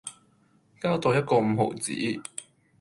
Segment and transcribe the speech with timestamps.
[0.81, 1.93] 膠袋一個五毫子